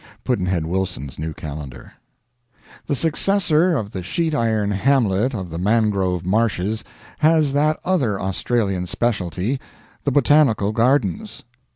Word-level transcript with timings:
Pudd'nhead 0.23 0.65
Wilson's 0.65 1.19
New 1.19 1.31
Calendar. 1.31 1.93
The 2.87 2.95
successor 2.95 3.77
of 3.77 3.91
the 3.91 4.01
sheet 4.01 4.33
iron 4.33 4.71
hamlet 4.71 5.35
of 5.35 5.51
the 5.51 5.59
mangrove 5.59 6.25
marshes 6.25 6.83
has 7.19 7.53
that 7.53 7.79
other 7.85 8.19
Australian 8.19 8.87
specialty, 8.87 9.59
the 10.03 10.09
Botanical 10.11 10.71
Gardens. 10.71 11.43